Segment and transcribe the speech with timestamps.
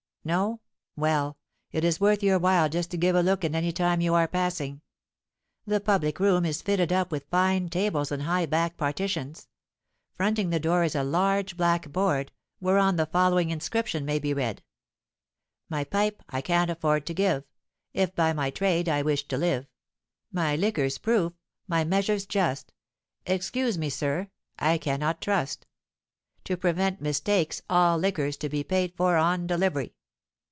[0.23, 0.59] No.
[0.95, 4.27] Well—it is worth your while just to give a look in any time you are
[4.27, 4.81] passing.
[5.65, 9.47] The public room is fitted up with fine tables and high back partitions.
[10.13, 14.61] Fronting the door is a large black board, whereon the following inscription may be read:—
[15.69, 17.43] My pipe I can't afford to give,
[17.91, 19.65] If by my trade I wish to live;
[20.31, 21.33] My liquor's proof,
[21.67, 22.71] my measure's just:
[23.25, 24.29] Excuse me, sir,
[24.59, 25.65] I cannot trust.
[26.43, 29.95] 'To prevent MISTAKES all liquors to be paid for on delivery!'